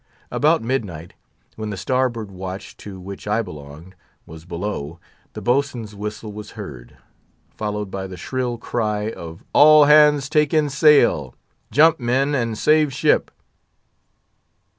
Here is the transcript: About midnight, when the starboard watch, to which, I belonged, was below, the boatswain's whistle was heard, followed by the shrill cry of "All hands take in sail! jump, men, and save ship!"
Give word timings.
About 0.31 0.63
midnight, 0.63 1.13
when 1.57 1.69
the 1.69 1.77
starboard 1.77 2.31
watch, 2.31 2.75
to 2.77 2.99
which, 2.99 3.27
I 3.27 3.43
belonged, 3.43 3.93
was 4.25 4.45
below, 4.45 4.99
the 5.33 5.43
boatswain's 5.43 5.93
whistle 5.93 6.33
was 6.33 6.53
heard, 6.57 6.97
followed 7.55 7.91
by 7.91 8.07
the 8.07 8.17
shrill 8.17 8.57
cry 8.57 9.11
of 9.11 9.43
"All 9.53 9.85
hands 9.85 10.27
take 10.27 10.55
in 10.55 10.71
sail! 10.71 11.35
jump, 11.69 11.99
men, 11.99 12.33
and 12.33 12.57
save 12.57 12.91
ship!" 12.91 13.29